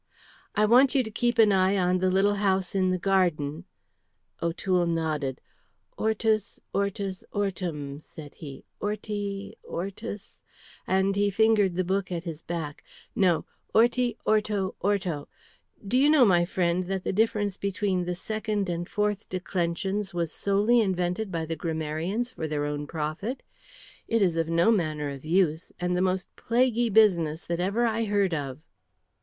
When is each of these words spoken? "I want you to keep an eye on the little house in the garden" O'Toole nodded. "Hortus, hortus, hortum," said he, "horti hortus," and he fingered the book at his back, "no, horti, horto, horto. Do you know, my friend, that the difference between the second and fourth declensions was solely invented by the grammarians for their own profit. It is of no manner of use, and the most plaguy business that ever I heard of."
"I 0.55 0.65
want 0.65 0.95
you 0.95 1.03
to 1.03 1.11
keep 1.11 1.37
an 1.37 1.51
eye 1.51 1.77
on 1.77 1.99
the 1.99 2.09
little 2.09 2.33
house 2.41 2.73
in 2.73 2.89
the 2.89 2.97
garden" 2.97 3.65
O'Toole 4.41 4.87
nodded. 4.87 5.39
"Hortus, 5.95 6.59
hortus, 6.73 7.23
hortum," 7.31 7.99
said 8.01 8.33
he, 8.33 8.65
"horti 8.81 9.59
hortus," 9.63 10.39
and 10.87 11.15
he 11.15 11.29
fingered 11.29 11.75
the 11.75 11.83
book 11.83 12.11
at 12.11 12.23
his 12.23 12.41
back, 12.41 12.83
"no, 13.15 13.45
horti, 13.75 14.17
horto, 14.25 14.73
horto. 14.81 15.27
Do 15.87 15.99
you 15.99 16.09
know, 16.09 16.25
my 16.25 16.45
friend, 16.45 16.85
that 16.85 17.03
the 17.03 17.13
difference 17.13 17.57
between 17.57 18.03
the 18.03 18.15
second 18.15 18.69
and 18.69 18.89
fourth 18.89 19.29
declensions 19.29 20.15
was 20.15 20.31
solely 20.31 20.81
invented 20.81 21.31
by 21.31 21.45
the 21.45 21.55
grammarians 21.55 22.31
for 22.31 22.47
their 22.47 22.65
own 22.65 22.87
profit. 22.87 23.43
It 24.07 24.23
is 24.23 24.35
of 24.35 24.49
no 24.49 24.71
manner 24.71 25.11
of 25.11 25.23
use, 25.25 25.71
and 25.79 25.95
the 25.95 26.01
most 26.01 26.35
plaguy 26.35 26.89
business 26.89 27.43
that 27.43 27.59
ever 27.59 27.85
I 27.85 28.05
heard 28.05 28.33
of." 28.33 28.63